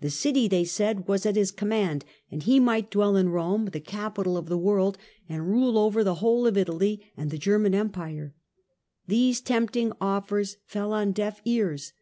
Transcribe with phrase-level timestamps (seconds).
[0.00, 3.78] The city, they said, was at his command, and he might dwell in Rome, the
[3.78, 8.34] capital of the world, and rule over the whole of Italy and the German Empire.
[9.06, 11.92] These tempting offers fell on deaf ears.